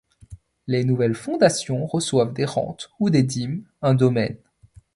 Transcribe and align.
Les 0.65 0.83
nouvelles 0.83 1.13
fondations 1.13 1.85
reçoivent 1.85 2.33
des 2.33 2.45
rentes 2.45 2.89
ou 2.99 3.11
des 3.11 3.21
dîmes, 3.21 3.65
un 3.83 3.93
domaine. 3.93 4.39